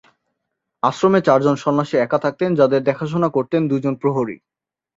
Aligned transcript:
আশ্রমে 0.83 1.19
চারজন 1.21 1.55
সন্ন্যাসী 1.55 1.95
একা 1.97 2.17
থাকতেন, 2.17 2.49
যাদের 2.55 2.81
দেখাশোনা 2.83 3.29
করতেন 3.29 3.61
দুজন 3.67 3.93
প্রহরী। 4.01 4.37